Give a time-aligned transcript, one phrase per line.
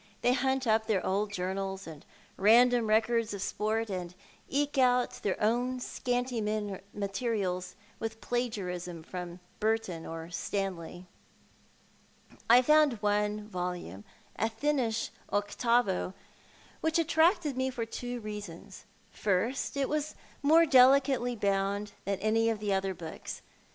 [0.21, 2.03] They hunt up their old journals and
[2.35, 4.15] random records of sport, and
[4.49, 6.41] eke out their own scanty
[6.91, 11.05] materials with plagiarism from Burton or Stanley.
[12.49, 14.03] 1 found one volume—
[14.37, 16.15] a thinnish octavo—
[16.81, 18.85] which attracted me for two reasons.
[19.11, 23.43] Firstly, it was more delicately bound than aay of the other books.